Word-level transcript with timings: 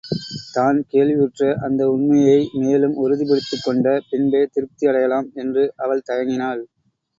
தான் 0.53 0.77
கேள்வியுற்ற 0.91 1.49
அந்த 1.65 1.81
உண்மையை 1.91 2.39
மேலும் 2.55 2.97
உறுதிப்படுத்திக் 3.03 3.63
கொண்ட 3.63 3.95
பின்பே 4.09 4.43
திருப்தி 4.49 4.85
அடையலாம் 4.87 5.29
என்று 5.35 5.65
அவள் 5.77 6.05
தயங்கினாள். 6.09 6.63